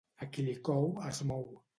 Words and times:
A 0.25 0.27
qui 0.37 0.45
li 0.45 0.55
cou, 0.69 0.87
es 1.11 1.21
mou. 1.33 1.45